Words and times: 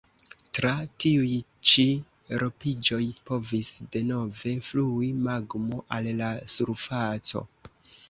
Tra 0.57 0.69
tiuj 1.03 1.27
ĉi 1.71 1.85
ropiĝoj 2.45 3.01
povis 3.29 3.71
denove 3.99 4.57
flui 4.73 5.13
magmo 5.31 5.87
al 5.99 6.15
la 6.25 6.35
surfaco. 6.59 7.49